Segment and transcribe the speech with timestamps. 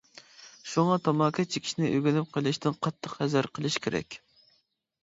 [0.71, 4.21] شۇڭا تاماكا چېكىشنى ئۆگىنىپ قېلىشتىن قاتتىق ھەزەر قىلىش كېرەك.